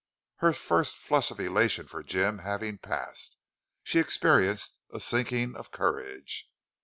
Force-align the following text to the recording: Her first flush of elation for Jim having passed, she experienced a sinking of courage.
Her 0.37 0.51
first 0.51 0.97
flush 0.97 1.29
of 1.29 1.39
elation 1.39 1.85
for 1.85 2.01
Jim 2.01 2.39
having 2.39 2.79
passed, 2.79 3.37
she 3.83 3.99
experienced 3.99 4.79
a 4.89 4.99
sinking 4.99 5.55
of 5.55 5.69
courage. 5.69 6.49